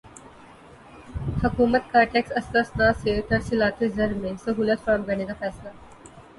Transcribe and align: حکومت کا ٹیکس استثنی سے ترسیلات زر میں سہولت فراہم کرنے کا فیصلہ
حکومت 1.43 1.91
کا 1.91 2.03
ٹیکس 2.13 2.31
استثنی 2.35 2.89
سے 3.03 3.19
ترسیلات 3.29 3.83
زر 3.95 4.13
میں 4.21 4.33
سہولت 4.45 4.83
فراہم 4.85 5.03
کرنے 5.05 5.25
کا 5.25 5.33
فیصلہ 5.39 5.69